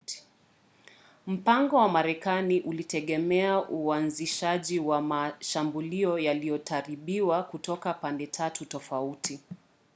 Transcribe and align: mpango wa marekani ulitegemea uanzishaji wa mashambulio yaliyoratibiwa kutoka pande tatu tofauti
mpango 1.27 1.75
wa 1.75 1.89
marekani 1.89 2.61
ulitegemea 2.61 3.69
uanzishaji 3.69 4.79
wa 4.79 5.01
mashambulio 5.01 6.19
yaliyoratibiwa 6.19 7.43
kutoka 7.43 7.93
pande 7.93 8.27
tatu 8.27 8.65
tofauti 8.65 9.39